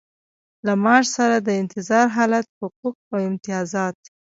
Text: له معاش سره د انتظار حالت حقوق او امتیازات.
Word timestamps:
له 0.65 0.73
معاش 0.83 1.05
سره 1.17 1.35
د 1.39 1.49
انتظار 1.61 2.05
حالت 2.15 2.45
حقوق 2.57 2.95
او 3.13 3.17
امتیازات. 3.29 3.97